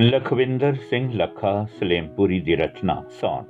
[0.00, 3.44] ਲਖਵਿੰਦਰ ਸਿੰਘ ਲੱਖਾ, ਸਲੇਮਪੁਰੀ ਦੀ ਰਚਨਾ ਸੌਣ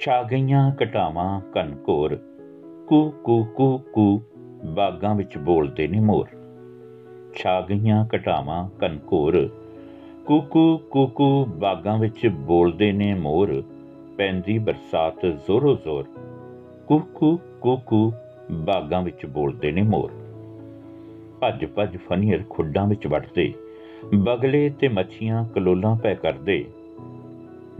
[0.00, 2.16] ਛਾ ਗਈਆਂ ਘਟਾਵਾਂ ਕਨਕੋਰ
[2.88, 4.20] ਕੂ ਕੂ ਕੂ ਕੂ,
[4.74, 6.28] ਬਾਗਾਂ ਵਿੱਚ ਬੋਲਦੇ ਨੇ ਮੋਰ।
[7.34, 9.48] ਛਾ ਗਈਆਂ ਘਟਾਵਾਂ ਕਨਕੋਰ
[10.26, 13.62] ਕੂ ਕੂ ਕੂ ਕੂ, ਬਾਗਾਂ ਵਿੱਚ ਬੋਲਦੇ ਨੇ ਮੋਰ।
[14.18, 16.04] ਪੈਂਦੀ ਬਰਸਾਤ ਜ਼ੋਰੋ ਜ਼ੋਰ,
[16.86, 18.12] ਕੂ ਕੂ ਕੂ ਕੂ,
[18.52, 20.12] ਬਾਗਾਂ ਵਿੱਚ ਬੋਲਦੇ ਨੇ ਮੋਰ।
[21.40, 23.52] ਭੱਜ ਭੱਜ ਫਨੀਰ ਖੁੱਡਾਂ ਵਿੱਚ ਵੜਦੇ
[24.14, 26.64] ਬਗਲੇ ਤੇ ਮੱਛੀਆਂ ਕਲੋਲਾਂ ਪੈ ਕਰਦੇ।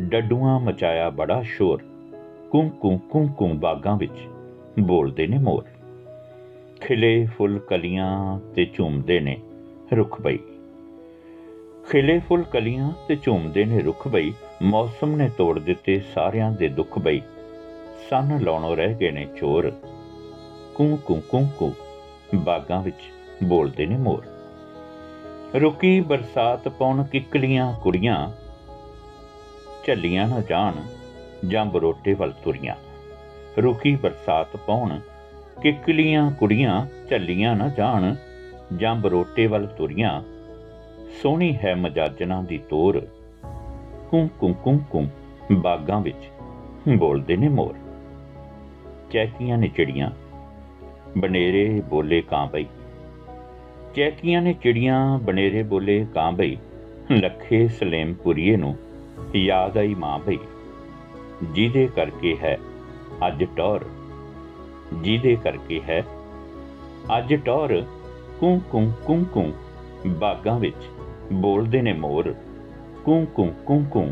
[0.00, 1.82] ਡੱਡੂਆਂ ਮਚਾਇਆ ਬੜਾ ਸ਼ੋਰ।
[2.50, 4.28] ਕੁੰ ਕੁੰ ਕੁੰ ਕੁੰ ਬਾਗਾਂ ਵਿੱਚ
[4.80, 5.64] ਬੋਲਦੇ ਨੇ ਮੋਰ।
[6.80, 9.36] ਖਿਲੇ ਫੁੱਲ ਕਲੀਆਂ ਤੇ ਝੂਮਦੇ ਨੇ
[9.96, 10.38] ਰੁੱਖ ਬਈ।
[11.90, 16.98] ਖਿਲੇ ਫੁੱਲ ਕਲੀਆਂ ਤੇ ਝੂਮਦੇ ਨੇ ਰੁੱਖ ਬਈ। ਮੌਸਮ ਨੇ ਤੋੜ ਦਿੱਤੇ ਸਾਰਿਆਂ ਦੇ ਦੁੱਖ
[16.98, 17.22] ਬਈ।
[18.10, 19.72] ਸੰਨ ਲਾਉਣੋਂ ਰਹਿ ਗਏ ਨੇ ਚੋਰ।
[20.74, 21.72] ਕੁੰ ਕੁੰ ਕੁੰ ਕੁੰ
[22.34, 23.00] ਬਾਗਾਂ ਵਿੱਚ
[23.44, 24.37] ਬੋਲਦੇ ਨੇ ਮੋਰ।
[25.54, 28.32] ਰੁਕੀ ਬਰਸਾਤ ਪੌਣ ਕਿੱਕਲੀਆਂ ਕੁੜੀਆਂ।
[29.86, 30.72] ਝੱਲੀਆਂ ਨਾ ਜਾਣ
[31.48, 32.74] ਜਾਂ ਬਰੋਟੇ ਵੱਲ ਤੁਰੀਆਂ।
[33.58, 35.00] ਰੁਕੀ ਬਰਸਾਤ ਪੌਣ
[35.62, 38.14] ਕਿੱਕਲੀਆਂ ਕੁੜੀਆਂ, ਝੱਲੀਆਂ ਨਾ ਜਾਣ
[38.76, 40.22] ਜਾਂ ਬਰੋਟੇ ਵੱਲ ਤੁਰੀਆਂ।
[41.22, 43.08] ਸੋਹਣੀ ਹੈ ਮਜਾਜਣਾ ਦੀ ਤੋਰ।
[44.10, 45.08] ਕੁੰ ਕੁੰ ਕੁੰ ਕੁੰ,
[45.52, 46.30] ਬਾਗਾਂ ਵਿੱਚ
[46.96, 47.74] ਬੋਲਦੇ ਨੇ ਮੋਰ।
[49.10, 50.10] ਚੈਕੀਆਂ ਨੇ ਚਿੜੀਆਂ।
[51.18, 52.66] ਬਨੇਰੇ ਬੋਲੇ ਕਾਂ ਬਈ।
[53.94, 56.56] ਚੈਕੀਆਂ ਨੇ ਚਿੜੀਆਂ ਬਨੇਰੇ ਬੋਲੇ ਕਾਂ ਬਈ,
[57.12, 58.76] ਲੱਖੇ ਸਲੇਮਪੁਰੀਏ ਨੂੰ
[59.36, 60.38] ਯਾਦ ਆਈ ਮਾਂ ਬਈ।
[61.52, 62.58] ਜਿਹਦੇ ਕਰਕੇ ਹੈ
[63.26, 63.84] ਅੱਜ ਟੌਰ,
[64.94, 66.04] ਜਿਹਦੇ ਕਰਕੇ ਹੈ
[67.18, 67.82] ਅੱਜ ਟੌਰ,
[68.40, 69.52] ਕੁੰ ਕੁੰ ਕੁੰ ਕੁੰ,
[70.06, 70.88] ਬਾਗਾਂ ਵਿੱਚ
[71.32, 72.34] ਬੋਲਦੇ ਨੇ ਮੋਰ,
[73.04, 74.10] ਕੁੰ ਕੁੰ ਕੁੰ ਕੁੰ,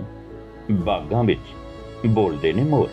[0.73, 1.55] ਬਾਗਾਂ ਵਿੱਚ
[2.07, 2.89] ਬੋਲਦੇ ਨੇ ਮੋਰ।